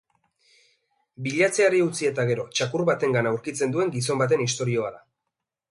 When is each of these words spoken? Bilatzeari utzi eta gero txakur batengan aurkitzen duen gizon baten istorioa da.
Bilatzeari 1.27 1.81
utzi 1.89 2.09
eta 2.11 2.25
gero 2.31 2.47
txakur 2.59 2.85
batengan 2.93 3.33
aurkitzen 3.35 3.77
duen 3.79 3.95
gizon 3.99 4.25
baten 4.25 4.45
istorioa 4.51 4.93
da. 4.99 5.07